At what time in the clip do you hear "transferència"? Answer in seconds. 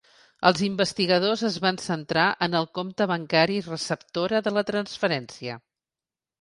4.75-5.63